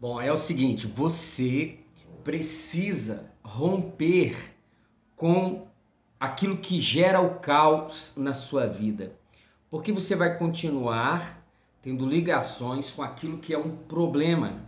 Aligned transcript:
Bom, 0.00 0.20
é 0.20 0.32
o 0.32 0.36
seguinte, 0.36 0.86
você 0.86 1.78
precisa 2.22 3.30
romper 3.42 4.54
com 5.16 5.66
aquilo 6.18 6.58
que 6.58 6.80
gera 6.80 7.20
o 7.20 7.38
caos 7.38 8.14
na 8.16 8.34
sua 8.34 8.66
vida. 8.66 9.12
Porque 9.70 9.92
você 9.92 10.16
vai 10.16 10.36
continuar 10.38 11.42
tendo 11.82 12.06
ligações 12.06 12.90
com 12.90 13.02
aquilo 13.02 13.38
que 13.38 13.52
é 13.52 13.58
um 13.58 13.76
problema. 13.76 14.62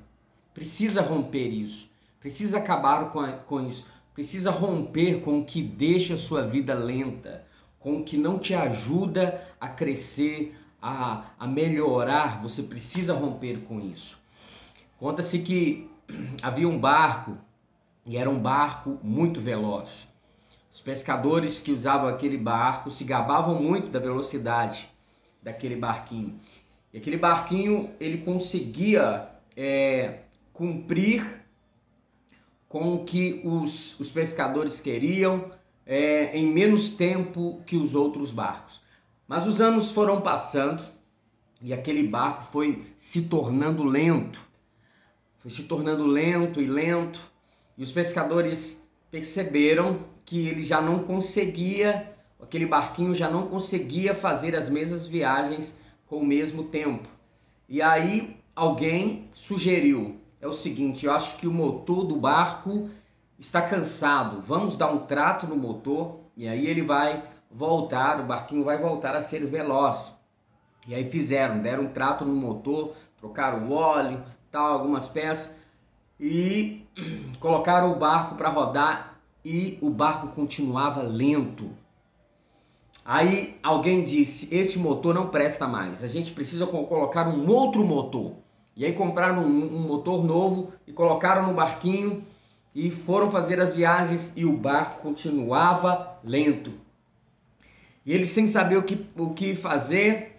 Precisa 0.53 1.01
romper 1.01 1.49
isso. 1.49 1.91
Precisa 2.21 2.59
acabar 2.59 3.11
com, 3.11 3.21
a, 3.21 3.33
com 3.33 3.67
isso. 3.67 3.87
Precisa 4.15 4.51
romper 4.51 5.21
com 5.23 5.41
o 5.41 5.45
que 5.45 5.63
deixa 5.63 6.15
a 6.15 6.19
sua 6.19 6.47
vida 6.47 6.75
lenta, 6.75 7.47
com 7.79 7.99
o 7.99 8.05
que 8.05 8.17
não 8.17 8.39
te 8.39 8.55
ajuda 8.55 9.47
a 9.61 9.69
crescer, 9.69 10.55
a, 10.81 11.27
a 11.39 11.47
melhorar. 11.47 12.43
Você 12.43 12.63
precisa 12.63 13.15
romper 13.15 13.61
com 13.61 13.81
isso. 13.81 14.21
Conta-se 14.99 15.39
que 15.41 15.91
havia 16.43 16.69
um 16.69 16.79
barco 16.79 17.37
e 18.05 18.17
era 18.17 18.31
um 18.31 18.39
barco 18.39 18.99
muito 19.03 19.41
veloz. 19.41 20.13
Os 20.71 20.81
pescadores 20.81 21.61
que 21.61 21.73
usavam 21.73 22.09
aquele 22.09 22.37
barco 22.37 22.91
se 22.91 23.05
gabavam 23.05 23.61
muito 23.61 23.89
da 23.89 23.99
velocidade 23.99 24.89
daquele 25.43 25.77
barquinho. 25.77 26.39
E 26.93 26.99
aquele 26.99 27.17
barquinho 27.17 27.91
ele 27.99 28.19
conseguia 28.19 29.29
é, 29.57 30.21
cumprir 30.53 31.45
com 32.69 32.95
o 32.95 33.05
que 33.05 33.41
os, 33.45 33.99
os 33.99 34.11
pescadores 34.11 34.81
queriam 34.81 35.51
é, 35.85 36.37
em 36.37 36.53
menos 36.53 36.91
tempo 36.91 37.63
que 37.65 37.77
os 37.77 37.95
outros 37.95 38.31
barcos. 38.31 38.83
Mas 39.27 39.47
os 39.47 39.61
anos 39.61 39.91
foram 39.91 40.21
passando 40.21 40.83
e 41.61 41.73
aquele 41.73 42.07
barco 42.07 42.43
foi 42.45 42.87
se 42.97 43.23
tornando 43.23 43.85
lento. 43.85 44.41
Foi 45.47 45.53
se 45.53 45.63
tornando 45.63 46.05
lento 46.05 46.61
e 46.61 46.67
lento. 46.67 47.21
E 47.79 47.83
os 47.85 47.93
pescadores 47.93 48.85
perceberam 49.13 50.01
que 50.25 50.49
ele 50.49 50.65
já 50.65 50.83
não 50.83 51.05
conseguia, 51.05 52.13
aquele 52.43 52.67
barquinho 52.67 53.15
já 53.15 53.31
não 53.31 53.47
conseguia 53.47 54.13
fazer 54.13 54.57
as 54.57 54.69
mesmas 54.69 55.07
viagens 55.07 55.79
com 56.09 56.17
o 56.17 56.27
mesmo 56.27 56.65
tempo. 56.65 57.09
E 57.69 57.81
aí 57.81 58.41
alguém 58.57 59.29
sugeriu: 59.33 60.21
é 60.41 60.49
o 60.49 60.53
seguinte, 60.53 61.07
eu 61.07 61.13
acho 61.13 61.37
que 61.37 61.47
o 61.47 61.53
motor 61.53 62.03
do 62.03 62.17
barco 62.17 62.91
está 63.39 63.63
cansado, 63.63 64.43
vamos 64.43 64.77
dar 64.77 64.91
um 64.91 65.07
trato 65.07 65.47
no 65.47 65.55
motor 65.55 66.23
e 66.37 66.49
aí 66.49 66.67
ele 66.67 66.83
vai 66.83 67.23
voltar, 67.49 68.19
o 68.19 68.25
barquinho 68.27 68.65
vai 68.65 68.79
voltar 68.79 69.15
a 69.15 69.23
ser 69.23 69.47
veloz. 69.47 70.19
E 70.89 70.93
aí 70.93 71.09
fizeram, 71.09 71.61
deram 71.61 71.85
um 71.85 71.93
trato 71.93 72.25
no 72.25 72.35
motor, 72.35 72.97
trocaram 73.17 73.69
o 73.69 73.73
óleo, 73.73 74.25
tal, 74.57 74.73
algumas 74.73 75.07
peças 75.07 75.55
e 76.19 76.83
colocaram 77.39 77.93
o 77.93 77.99
barco 77.99 78.37
para 78.37 78.49
rodar 78.49 79.19
e 79.45 79.79
o 79.83 79.91
barco 79.91 80.29
continuava 80.29 81.03
lento. 81.03 81.69
Aí 83.05 83.59
alguém 83.63 84.03
disse: 84.03 84.53
Esse 84.55 84.79
motor 84.79 85.15
não 85.15 85.29
presta 85.29 85.69
mais, 85.69 86.03
a 86.03 86.09
gente 86.09 86.33
precisa 86.33 86.67
colocar 86.67 87.29
um 87.29 87.47
outro 87.49 87.85
motor. 87.85 88.33
E 88.75 88.85
aí 88.85 88.93
compraram 88.93 89.43
um, 89.43 89.77
um 89.77 89.81
motor 89.81 90.25
novo 90.25 90.73
e 90.87 90.93
colocaram 90.93 91.47
no 91.47 91.55
barquinho 91.55 92.25
e 92.75 92.91
foram 92.91 93.31
fazer 93.31 93.61
as 93.61 93.75
viagens 93.75 94.35
e 94.37 94.45
o 94.45 94.53
barco 94.53 95.03
continuava 95.03 96.19
lento. 96.25 96.73
E 98.05 98.13
eles 98.13 98.31
sem 98.31 98.47
saber 98.47 98.77
o 98.77 98.83
que, 98.83 99.07
o 99.17 99.31
que 99.31 99.55
fazer, 99.55 100.36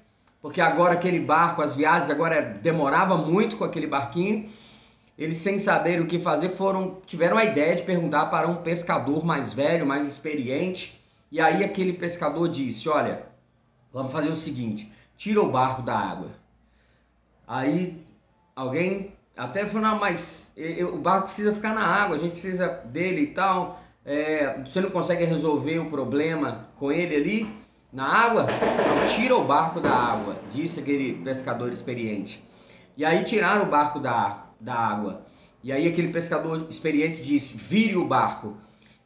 porque 0.47 0.61
agora 0.61 0.93
aquele 0.93 1.19
barco, 1.19 1.61
as 1.61 1.75
viagens 1.75 2.09
agora 2.09 2.41
demorava 2.41 3.17
muito 3.17 3.57
com 3.57 3.65
aquele 3.65 3.85
barquinho. 3.85 4.49
Eles 5.17 5.35
sem 5.39 5.59
saber 5.59 5.99
o 5.99 6.07
que 6.07 6.19
fazer 6.19 6.47
foram 6.47 7.01
tiveram 7.05 7.37
a 7.37 7.43
ideia 7.43 7.75
de 7.75 7.81
perguntar 7.81 8.27
para 8.27 8.47
um 8.47 8.55
pescador 8.63 9.25
mais 9.25 9.51
velho, 9.51 9.85
mais 9.85 10.05
experiente. 10.05 11.03
E 11.29 11.41
aí 11.41 11.65
aquele 11.65 11.91
pescador 11.91 12.47
disse: 12.47 12.87
"Olha, 12.87 13.23
vamos 13.91 14.09
fazer 14.09 14.29
o 14.29 14.37
seguinte, 14.37 14.89
tira 15.17 15.41
o 15.41 15.51
barco 15.51 15.81
da 15.81 15.97
água". 15.99 16.29
Aí 17.45 18.01
alguém 18.55 19.11
até 19.35 19.65
falou: 19.65 19.81
"Não, 19.81 19.99
mas 19.99 20.53
eu, 20.55 20.95
o 20.95 20.97
barco 20.97 21.25
precisa 21.25 21.53
ficar 21.53 21.73
na 21.73 21.85
água, 21.85 22.15
a 22.15 22.19
gente 22.19 22.31
precisa 22.31 22.67
dele 22.85 23.21
e 23.23 23.27
tal. 23.27 23.81
É, 24.05 24.61
você 24.65 24.79
não 24.79 24.91
consegue 24.91 25.25
resolver 25.25 25.79
o 25.79 25.89
problema 25.89 26.69
com 26.77 26.89
ele 26.89 27.15
ali 27.17 27.66
na 27.91 28.05
água? 28.05 28.47
Tira 29.15 29.35
o 29.35 29.45
barco 29.45 29.79
da 29.79 29.91
água", 29.91 30.37
disse 30.53 30.79
aquele 30.79 31.13
pescador 31.23 31.71
experiente. 31.71 32.43
E 32.95 33.05
aí 33.05 33.23
tiraram 33.23 33.63
o 33.63 33.69
barco 33.69 33.99
da 33.99 34.45
da 34.59 34.73
água. 34.73 35.25
E 35.63 35.71
aí 35.71 35.87
aquele 35.87 36.09
pescador 36.09 36.65
experiente 36.69 37.21
disse: 37.21 37.57
"Vire 37.57 37.95
o 37.95 38.05
barco". 38.05 38.57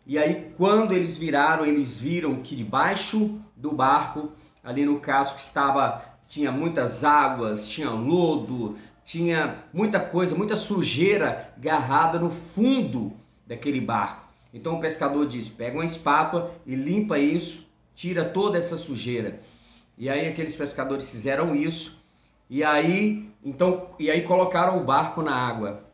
E 0.05 0.17
aí 0.17 0.53
quando 0.57 0.93
eles 0.93 1.17
viraram, 1.17 1.65
eles 1.65 1.99
viram 1.99 2.35
que 2.37 2.55
debaixo 2.55 3.39
do 3.55 3.71
barco, 3.71 4.31
ali 4.63 4.85
no 4.85 4.99
casco 4.99 5.39
estava 5.39 6.03
tinha 6.29 6.51
muitas 6.51 7.03
águas, 7.03 7.67
tinha 7.67 7.89
lodo, 7.89 8.77
tinha 9.03 9.63
muita 9.73 9.99
coisa, 9.99 10.35
muita 10.35 10.55
sujeira 10.55 11.53
garrada 11.57 12.17
no 12.19 12.29
fundo 12.29 13.13
daquele 13.45 13.81
barco. 13.81 14.27
Então 14.53 14.75
o 14.75 14.79
pescador 14.79 15.27
disse: 15.27 15.51
"Pega 15.51 15.77
uma 15.77 15.85
espátula 15.85 16.51
e 16.65 16.75
limpa 16.75 17.19
isso, 17.19 17.70
tira 17.93 18.25
toda 18.25 18.57
essa 18.57 18.77
sujeira". 18.77 19.41
E 19.97 20.09
aí 20.09 20.27
aqueles 20.27 20.55
pescadores 20.55 21.09
fizeram 21.09 21.55
isso 21.55 22.01
e 22.53 22.65
aí, 22.65 23.29
então, 23.45 23.91
e 23.97 24.11
aí 24.11 24.23
colocaram 24.23 24.77
o 24.77 24.83
barco 24.83 25.21
na 25.21 25.33
água. 25.33 25.85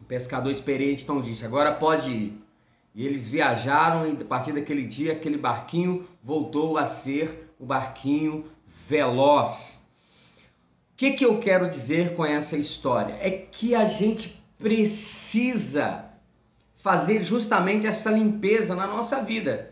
O 0.00 0.04
pescador 0.04 0.48
experiente 0.50 1.02
então 1.02 1.20
disse: 1.20 1.44
"Agora 1.44 1.72
pode 1.72 2.10
ir". 2.10 2.40
E 2.94 3.04
eles 3.04 3.28
viajaram 3.28 4.08
e 4.08 4.22
a 4.22 4.24
partir 4.24 4.52
daquele 4.52 4.84
dia 4.84 5.12
aquele 5.12 5.36
barquinho 5.36 6.06
voltou 6.22 6.78
a 6.78 6.86
ser 6.86 7.52
o 7.58 7.66
barquinho 7.66 8.44
veloz. 8.88 9.90
O 10.92 10.96
que, 10.96 11.10
que 11.10 11.24
eu 11.24 11.38
quero 11.38 11.68
dizer 11.68 12.14
com 12.14 12.24
essa 12.24 12.56
história? 12.56 13.18
É 13.20 13.30
que 13.30 13.74
a 13.74 13.84
gente 13.84 14.40
precisa 14.58 16.04
fazer 16.76 17.24
justamente 17.24 17.84
essa 17.84 18.12
limpeza 18.12 18.76
na 18.76 18.86
nossa 18.86 19.20
vida. 19.22 19.69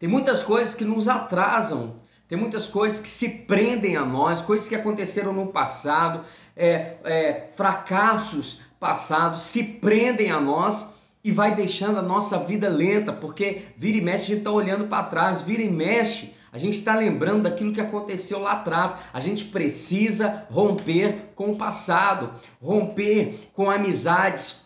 Tem 0.00 0.08
muitas 0.08 0.42
coisas 0.42 0.74
que 0.74 0.84
nos 0.84 1.06
atrasam 1.06 2.00
tem 2.30 2.38
muitas 2.38 2.68
coisas 2.68 3.00
que 3.00 3.08
se 3.08 3.28
prendem 3.28 3.96
a 3.96 4.04
nós, 4.04 4.40
coisas 4.40 4.68
que 4.68 4.76
aconteceram 4.76 5.32
no 5.32 5.48
passado, 5.48 6.24
é, 6.56 6.94
é, 7.02 7.48
fracassos 7.56 8.62
passados 8.78 9.40
se 9.40 9.64
prendem 9.64 10.30
a 10.30 10.40
nós 10.40 10.94
e 11.24 11.32
vai 11.32 11.56
deixando 11.56 11.98
a 11.98 12.02
nossa 12.02 12.38
vida 12.38 12.68
lenta, 12.68 13.12
porque 13.12 13.62
vira 13.76 13.98
e 13.98 14.00
mexe 14.00 14.22
a 14.22 14.26
gente 14.28 14.38
está 14.38 14.52
olhando 14.52 14.86
para 14.86 15.02
trás, 15.02 15.42
vira 15.42 15.60
e 15.60 15.68
mexe 15.68 16.32
a 16.52 16.58
gente 16.58 16.78
está 16.78 16.96
lembrando 16.96 17.44
daquilo 17.44 17.72
que 17.72 17.80
aconteceu 17.80 18.40
lá 18.40 18.54
atrás. 18.54 18.96
A 19.12 19.20
gente 19.20 19.44
precisa 19.44 20.46
romper 20.50 21.32
com 21.36 21.50
o 21.50 21.56
passado, 21.56 22.34
romper 22.60 23.50
com 23.52 23.70
amizades 23.70 24.60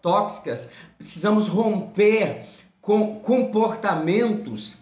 tóxicas, 0.00 0.70
precisamos 0.96 1.46
romper 1.46 2.46
com 2.88 3.16
comportamentos 3.16 4.78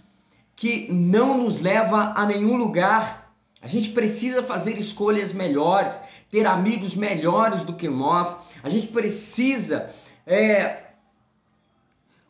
que 0.55 0.87
não 0.93 1.39
nos 1.39 1.59
leva 1.61 2.13
a 2.15 2.25
nenhum 2.25 2.55
lugar. 2.55 3.35
A 3.61 3.67
gente 3.67 3.89
precisa 3.89 4.45
fazer 4.45 4.79
escolhas 4.79 5.33
melhores, 5.33 6.01
ter 6.31 6.47
amigos 6.47 6.95
melhores 6.95 7.65
do 7.65 7.73
que 7.73 7.89
nós. 7.89 8.41
A 8.63 8.69
gente 8.69 8.87
precisa 8.87 9.91
é, 10.25 10.85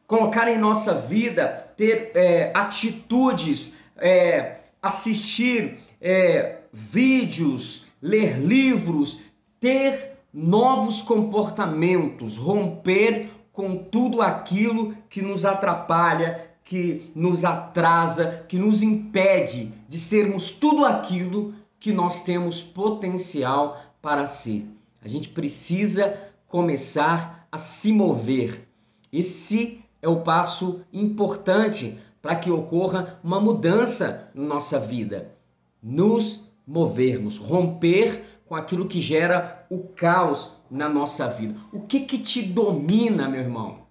colocar 0.07 0.49
em 0.49 0.57
nossa 0.57 0.95
vida, 0.95 1.69
ter 1.77 2.11
é, 2.15 2.53
atitudes, 2.55 3.77
é, 3.99 4.61
assistir 4.81 5.81
é, 6.01 6.61
vídeos, 6.73 7.87
ler 8.01 8.39
livros, 8.39 9.21
ter 9.61 10.13
novos 10.33 11.03
comportamentos, 11.03 12.39
romper 12.39 13.36
com 13.57 13.75
tudo 13.75 14.21
aquilo 14.21 14.95
que 15.09 15.23
nos 15.23 15.47
atrapalha, 15.47 16.47
que 16.63 17.11
nos 17.15 17.43
atrasa, 17.43 18.45
que 18.47 18.59
nos 18.59 18.83
impede 18.83 19.73
de 19.89 19.99
sermos 19.99 20.51
tudo 20.51 20.85
aquilo 20.85 21.55
que 21.81 21.91
nós 21.91 22.21
temos 22.21 22.63
potencial 22.63 23.81
para 24.03 24.27
ser. 24.27 24.69
A 25.03 25.09
gente 25.09 25.31
precisa 25.31 26.19
começar 26.47 27.49
a 27.51 27.57
se 27.57 27.91
mover. 27.93 28.69
Esse 29.11 29.81
é 30.03 30.09
o 30.09 30.21
passo 30.21 30.83
importante 30.93 31.99
para 32.21 32.37
que 32.37 32.51
ocorra 32.51 33.19
uma 33.25 33.41
mudança 33.41 34.31
na 34.35 34.45
nossa 34.45 34.79
vida. 34.79 35.33
Nos 35.83 36.53
movermos, 36.67 37.39
romper 37.39 38.23
com 38.47 38.55
aquilo 38.55 38.89
que 38.89 39.01
gera 39.01 39.67
o 39.69 39.79
caos 39.79 40.57
na 40.71 40.89
nossa 40.89 41.29
vida. 41.29 41.59
O 41.73 41.81
que 41.81 42.01
que 42.01 42.19
te 42.19 42.43
domina, 42.43 43.29
meu 43.29 43.41
irmão? 43.41 43.87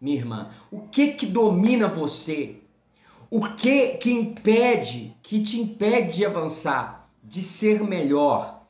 minha 0.00 0.16
irmã? 0.16 0.50
O 0.70 0.82
que 0.82 1.12
que 1.14 1.26
domina 1.26 1.88
você? 1.88 2.56
O 3.30 3.42
que 3.54 3.96
que 3.96 4.10
impede, 4.10 5.14
que 5.22 5.40
te 5.40 5.60
impede 5.60 6.18
de 6.18 6.26
avançar, 6.26 7.10
de 7.22 7.42
ser 7.42 7.82
melhor? 7.82 8.66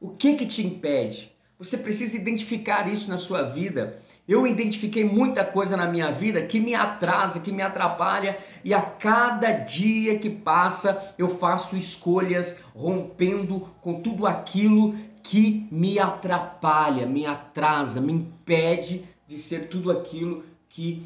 O 0.00 0.10
que 0.10 0.34
que 0.34 0.46
te 0.46 0.66
impede? 0.66 1.32
Você 1.58 1.78
precisa 1.78 2.16
identificar 2.16 2.92
isso 2.92 3.08
na 3.08 3.18
sua 3.18 3.42
vida. 3.42 4.02
Eu 4.30 4.46
identifiquei 4.46 5.02
muita 5.02 5.44
coisa 5.44 5.76
na 5.76 5.88
minha 5.88 6.12
vida 6.12 6.40
que 6.46 6.60
me 6.60 6.72
atrasa, 6.72 7.40
que 7.40 7.50
me 7.50 7.62
atrapalha, 7.62 8.38
e 8.62 8.72
a 8.72 8.80
cada 8.80 9.50
dia 9.50 10.20
que 10.20 10.30
passa 10.30 11.12
eu 11.18 11.26
faço 11.28 11.76
escolhas 11.76 12.62
rompendo 12.72 13.68
com 13.80 14.00
tudo 14.00 14.28
aquilo 14.28 14.94
que 15.20 15.66
me 15.72 15.98
atrapalha, 15.98 17.06
me 17.06 17.26
atrasa, 17.26 18.00
me 18.00 18.12
impede 18.12 19.04
de 19.26 19.36
ser 19.36 19.66
tudo 19.66 19.90
aquilo 19.90 20.44
que 20.68 21.04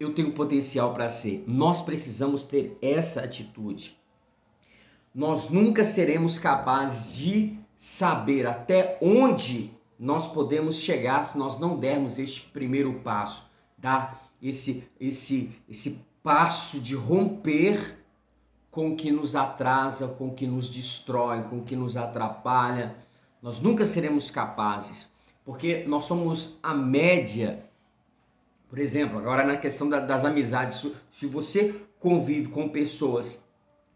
eu 0.00 0.12
tenho 0.12 0.32
potencial 0.32 0.92
para 0.92 1.08
ser. 1.08 1.44
Nós 1.46 1.80
precisamos 1.80 2.44
ter 2.44 2.76
essa 2.82 3.20
atitude. 3.20 3.96
Nós 5.14 5.48
nunca 5.48 5.84
seremos 5.84 6.40
capazes 6.40 7.14
de 7.14 7.56
saber 7.78 8.48
até 8.48 8.98
onde 9.00 9.70
nós 10.04 10.32
podemos 10.32 10.76
chegar 10.76 11.24
se 11.24 11.38
nós 11.38 11.58
não 11.58 11.78
dermos 11.78 12.18
este 12.18 12.42
primeiro 12.50 12.92
passo, 13.00 13.46
dar 13.78 14.28
esse 14.42 14.86
esse 15.00 15.50
esse 15.66 16.04
passo 16.22 16.78
de 16.78 16.94
romper 16.94 17.98
com 18.70 18.90
o 18.90 18.96
que 18.96 19.10
nos 19.10 19.34
atrasa, 19.34 20.08
com 20.08 20.28
o 20.28 20.34
que 20.34 20.46
nos 20.46 20.68
destrói, 20.68 21.44
com 21.44 21.58
o 21.58 21.62
que 21.62 21.74
nos 21.74 21.96
atrapalha. 21.96 22.96
Nós 23.40 23.60
nunca 23.60 23.86
seremos 23.86 24.30
capazes, 24.30 25.10
porque 25.44 25.84
nós 25.86 26.04
somos 26.04 26.58
a 26.62 26.74
média. 26.74 27.64
Por 28.68 28.78
exemplo, 28.78 29.18
agora 29.18 29.46
na 29.46 29.56
questão 29.56 29.88
da, 29.88 30.00
das 30.00 30.24
amizades, 30.24 30.86
se 31.10 31.26
você 31.26 31.80
convive 31.98 32.48
com 32.48 32.68
pessoas 32.68 33.48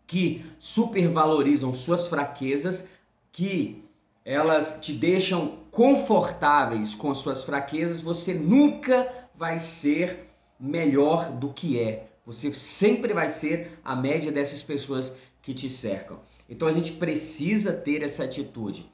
que 0.06 0.42
supervalorizam 0.58 1.74
suas 1.74 2.06
fraquezas, 2.06 2.88
que 3.30 3.87
elas 4.28 4.78
te 4.82 4.92
deixam 4.92 5.60
confortáveis 5.70 6.94
com 6.94 7.10
as 7.10 7.16
suas 7.16 7.42
fraquezas, 7.42 8.02
você 8.02 8.34
nunca 8.34 9.10
vai 9.34 9.58
ser 9.58 10.28
melhor 10.60 11.32
do 11.32 11.48
que 11.48 11.80
é. 11.80 12.10
Você 12.26 12.52
sempre 12.52 13.14
vai 13.14 13.30
ser 13.30 13.80
a 13.82 13.96
média 13.96 14.30
dessas 14.30 14.62
pessoas 14.62 15.10
que 15.40 15.54
te 15.54 15.70
cercam. 15.70 16.18
Então 16.46 16.68
a 16.68 16.72
gente 16.72 16.92
precisa 16.92 17.72
ter 17.72 18.02
essa 18.02 18.24
atitude. 18.24 18.92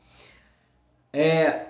É, 1.13 1.67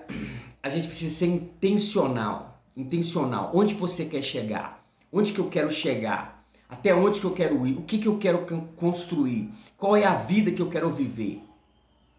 a 0.61 0.69
gente 0.69 0.87
precisa 0.87 1.15
ser 1.15 1.25
intencional. 1.25 2.61
Intencional. 2.77 3.49
Onde 3.51 3.73
você 3.73 4.05
quer 4.05 4.21
chegar? 4.21 4.85
Onde 5.11 5.33
que 5.33 5.39
eu 5.39 5.49
quero 5.49 5.71
chegar? 5.71 6.45
Até 6.69 6.93
onde 6.93 7.19
que 7.19 7.25
eu 7.25 7.33
quero 7.33 7.65
ir? 7.65 7.79
O 7.79 7.81
que 7.81 7.97
que 7.97 8.07
eu 8.07 8.19
quero 8.19 8.45
construir? 8.75 9.49
Qual 9.75 9.97
é 9.97 10.05
a 10.05 10.13
vida 10.13 10.51
que 10.51 10.61
eu 10.61 10.69
quero 10.69 10.91
viver? 10.91 11.41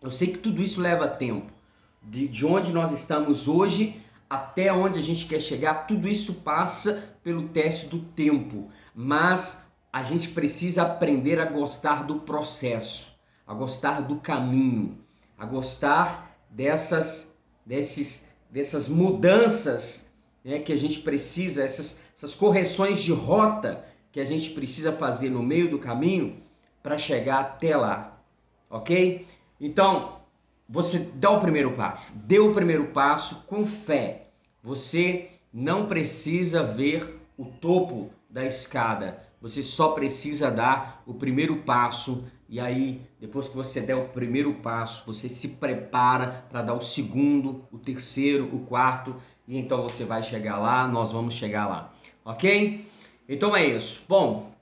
Eu 0.06 0.11
sei 0.12 0.29
que 0.29 0.38
tudo 0.38 0.62
isso 0.62 0.81
leva 0.81 1.08
tempo. 1.08 1.53
De, 2.00 2.29
de 2.29 2.47
onde 2.47 2.73
nós 2.73 2.93
estamos 2.93 3.49
hoje 3.49 4.00
até 4.31 4.73
onde 4.73 5.00
a 5.00 5.03
gente 5.03 5.26
quer 5.26 5.41
chegar, 5.41 5.88
tudo 5.88 6.06
isso 6.06 6.35
passa 6.43 7.19
pelo 7.25 7.49
teste 7.49 7.88
do 7.88 7.99
tempo. 7.99 8.70
Mas 8.94 9.69
a 9.93 10.05
gente 10.05 10.29
precisa 10.29 10.82
aprender 10.82 11.41
a 11.41 11.44
gostar 11.44 12.05
do 12.05 12.20
processo, 12.20 13.19
a 13.44 13.53
gostar 13.53 14.00
do 14.00 14.20
caminho, 14.20 14.97
a 15.37 15.44
gostar 15.44 16.38
dessas, 16.49 17.37
desses, 17.64 18.32
dessas 18.49 18.88
mudanças 18.88 20.14
né, 20.44 20.61
que 20.61 20.73
a 20.73 20.76
gente 20.76 21.00
precisa, 21.00 21.64
essas, 21.64 22.00
essas 22.17 22.32
correções 22.32 23.02
de 23.02 23.12
rota 23.12 23.85
que 24.12 24.20
a 24.20 24.25
gente 24.25 24.50
precisa 24.50 24.93
fazer 24.93 25.31
no 25.31 25.43
meio 25.43 25.69
do 25.69 25.81
caminho 25.81 26.41
para 26.81 26.97
chegar 26.97 27.41
até 27.41 27.76
lá, 27.76 28.23
ok? 28.70 29.26
Então, 29.61 30.20
você 30.69 30.99
dá 30.99 31.31
o 31.31 31.41
primeiro 31.41 31.73
passo, 31.73 32.19
dê 32.19 32.38
o 32.38 32.53
primeiro 32.53 32.87
passo 32.88 33.44
com 33.47 33.64
fé. 33.64 34.29
Você 34.62 35.31
não 35.53 35.87
precisa 35.87 36.62
ver 36.62 37.20
o 37.37 37.44
topo 37.44 38.11
da 38.29 38.44
escada, 38.44 39.23
você 39.41 39.62
só 39.62 39.93
precisa 39.93 40.50
dar 40.50 41.03
o 41.06 41.14
primeiro 41.14 41.56
passo 41.58 42.26
e 42.49 42.61
aí, 42.61 43.00
depois 43.20 43.49
que 43.49 43.56
você 43.56 43.81
der 43.81 43.97
o 43.97 44.08
primeiro 44.08 44.55
passo, 44.55 45.05
você 45.05 45.29
se 45.29 45.49
prepara 45.49 46.44
para 46.49 46.62
dar 46.62 46.75
o 46.75 46.81
segundo, 46.81 47.64
o 47.73 47.79
terceiro, 47.79 48.49
o 48.55 48.61
quarto 48.61 49.17
e 49.49 49.59
então 49.59 49.82
você 49.82 50.05
vai 50.05 50.23
chegar 50.23 50.59
lá, 50.59 50.87
nós 50.87 51.11
vamos 51.11 51.35
chegar 51.35 51.67
lá, 51.67 51.93
ok? 52.25 52.87
Então 53.29 53.56
é 53.56 53.67
isso. 53.67 54.02
Bom, 54.09 54.52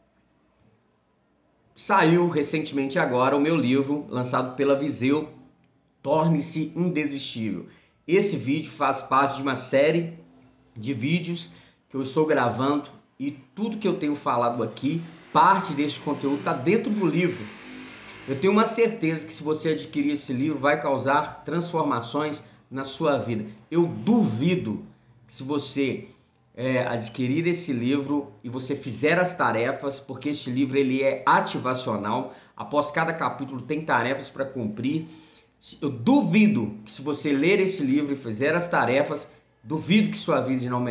Saiu 1.75 2.29
recentemente 2.29 3.01
agora 3.01 3.37
o 3.37 3.41
meu 3.41 3.57
livro, 3.57 4.07
lançado 4.09 4.55
pela 4.55 4.79
Viseu, 4.79 5.29
Torne-se 6.01 6.73
Indesistível. 6.77 7.67
Esse 8.07 8.37
vídeo 8.37 8.71
faz 8.71 9.01
parte 9.01 9.39
de 9.39 9.43
uma 9.43 9.57
série 9.57 10.13
de 10.77 10.95
vídeos 10.95 11.51
que 11.89 11.97
eu 11.97 12.03
estou 12.03 12.27
gravando 12.27 12.91
e 13.19 13.33
tudo 13.57 13.79
que 13.79 13.89
eu 13.89 13.99
tenho 13.99 14.15
falado 14.15 14.63
aqui, 14.63 15.03
parte 15.33 15.73
desse 15.73 15.99
conteúdo 15.99 16.39
está 16.39 16.53
dentro 16.53 16.93
do 16.93 17.07
livro. 17.07 17.45
Eu 18.29 18.39
tenho 18.39 18.53
uma 18.53 18.67
certeza 18.67 19.27
que 19.27 19.33
se 19.33 19.43
você 19.43 19.71
adquirir 19.71 20.13
esse 20.13 20.33
livro 20.33 20.59
vai 20.59 20.81
causar 20.81 21.43
transformações 21.45 22.41
na 22.71 22.85
sua 22.85 23.19
vida. 23.19 23.47
Eu 23.69 23.85
duvido 23.85 24.85
que 25.27 25.33
se 25.33 25.43
você 25.43 26.07
é, 26.57 26.87
adquirir 26.87 27.47
esse 27.49 27.73
livro 27.73 28.33
e 28.43 28.49
você 28.49 28.77
fizer 28.77 29.19
as 29.19 29.37
tarefas, 29.37 29.99
porque 29.99 30.29
este 30.29 30.51
livro 30.51 30.79
ele 30.79 31.03
é 31.03 31.23
ativacional. 31.27 32.33
Após 32.57 32.91
cada 32.91 33.13
capítulo 33.13 33.63
tem 33.63 33.85
tarefas 33.85 34.29
para 34.29 34.45
cumprir. 34.45 35.07
Eu 35.81 35.91
duvido 35.91 36.79
que 36.85 36.93
se 36.93 37.03
você 37.03 37.33
ler 37.33 37.59
esse 37.59 37.83
livro 37.83 38.13
e 38.13 38.17
fizer 38.17 38.55
as 38.55 38.69
tarefas, 38.69 39.33
duvido 39.63 40.11
que 40.11 40.17
sua 40.17 40.41
vida 40.41 40.69
não, 40.71 40.85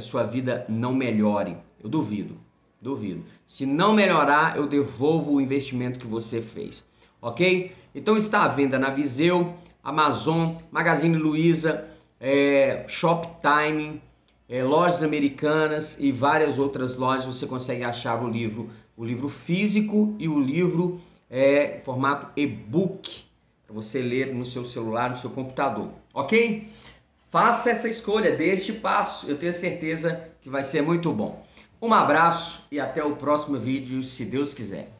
sua 0.00 0.22
vida 0.22 0.64
não 0.68 0.94
melhore. 0.94 1.56
Eu 1.82 1.90
duvido, 1.90 2.36
duvido. 2.80 3.24
Se 3.46 3.66
não 3.66 3.92
melhorar, 3.92 4.56
eu 4.56 4.66
devolvo 4.66 5.34
o 5.34 5.40
investimento 5.40 5.98
que 5.98 6.06
você 6.06 6.40
fez, 6.40 6.84
ok? 7.20 7.72
Então 7.94 8.16
está 8.16 8.44
à 8.44 8.48
venda 8.48 8.78
na 8.78 8.90
Viseu, 8.90 9.54
Amazon, 9.82 10.56
Magazine 10.70 11.16
Luiza, 11.16 11.88
é, 12.20 12.84
Shoptime, 12.86 14.00
é, 14.50 14.64
lojas 14.64 15.00
americanas 15.04 15.96
e 16.00 16.10
várias 16.10 16.58
outras 16.58 16.96
lojas 16.96 17.24
você 17.24 17.46
consegue 17.46 17.84
achar 17.84 18.20
o 18.20 18.28
livro, 18.28 18.68
o 18.96 19.04
livro 19.04 19.28
físico 19.28 20.16
e 20.18 20.28
o 20.28 20.40
livro 20.40 21.00
é, 21.30 21.80
formato 21.84 22.32
e-book 22.36 23.22
para 23.64 23.72
você 23.72 24.02
ler 24.02 24.34
no 24.34 24.44
seu 24.44 24.64
celular, 24.64 25.08
no 25.08 25.16
seu 25.16 25.30
computador, 25.30 25.90
ok? 26.12 26.68
Faça 27.30 27.70
essa 27.70 27.88
escolha, 27.88 28.36
dê 28.36 28.50
este 28.52 28.72
passo, 28.72 29.30
eu 29.30 29.38
tenho 29.38 29.52
certeza 29.52 30.28
que 30.42 30.50
vai 30.50 30.64
ser 30.64 30.82
muito 30.82 31.12
bom. 31.12 31.46
Um 31.80 31.94
abraço 31.94 32.66
e 32.72 32.80
até 32.80 33.04
o 33.04 33.14
próximo 33.14 33.56
vídeo, 33.56 34.02
se 34.02 34.24
Deus 34.24 34.52
quiser. 34.52 34.99